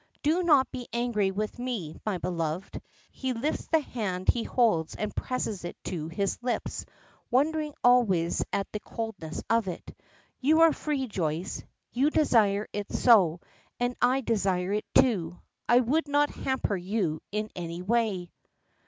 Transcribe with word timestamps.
Do 0.23 0.41
not 0.41 0.71
be 0.71 0.87
angry 0.91 1.29
with 1.29 1.59
me, 1.59 1.95
my 2.07 2.17
beloved." 2.17 2.81
He 3.11 3.33
lifts 3.33 3.67
the 3.67 3.81
hand 3.81 4.29
he 4.29 4.41
holds 4.41 4.95
and 4.95 5.15
presses 5.15 5.63
it 5.63 5.77
to 5.83 6.07
his 6.07 6.41
lips, 6.41 6.87
wondering 7.29 7.75
always 7.83 8.43
at 8.51 8.65
the 8.71 8.79
coldness 8.79 9.43
of 9.47 9.67
it. 9.67 9.95
"You 10.39 10.61
are 10.61 10.73
free, 10.73 11.05
Joyce; 11.07 11.61
you 11.91 12.09
desire 12.09 12.67
it 12.73 12.91
so, 12.91 13.41
and 13.79 13.95
I 14.01 14.21
desire 14.21 14.73
it, 14.73 14.85
too. 14.95 15.39
I 15.69 15.81
would 15.81 16.07
not 16.07 16.31
hamper 16.31 16.75
you 16.75 17.21
in 17.31 17.51
any 17.55 17.83
way." 17.83 18.31